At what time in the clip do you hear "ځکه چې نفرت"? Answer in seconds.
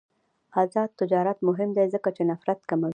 1.93-2.59